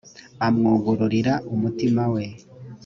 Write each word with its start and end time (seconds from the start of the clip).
amwugururira 0.47 1.33
umutima 1.53 2.01
we 2.13 2.23